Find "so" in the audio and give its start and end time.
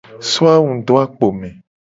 0.29-0.41